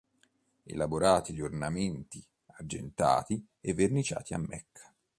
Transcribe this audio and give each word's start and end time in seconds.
Elaborati 0.63 1.31
gli 1.31 1.41
ornamenti, 1.41 2.25
argentati 2.57 3.45
e 3.59 3.71
verniciati 3.75 4.33
a 4.33 4.39
mecca. 4.39 4.91